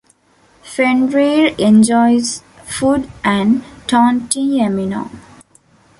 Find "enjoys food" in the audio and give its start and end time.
1.59-3.07